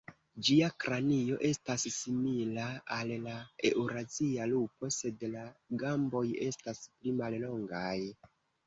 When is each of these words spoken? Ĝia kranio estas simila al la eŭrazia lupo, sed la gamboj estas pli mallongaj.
Ĝia 0.45 0.69
kranio 0.83 1.37
estas 1.49 1.85
simila 1.97 2.65
al 2.97 3.13
la 3.27 3.35
eŭrazia 3.71 4.51
lupo, 4.55 4.93
sed 4.99 5.31
la 5.37 5.45
gamboj 5.87 6.27
estas 6.51 6.87
pli 6.91 7.17
mallongaj. 7.23 7.99